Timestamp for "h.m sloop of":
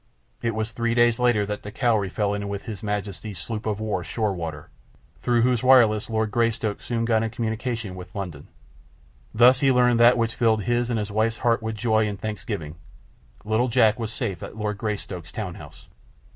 2.67-3.79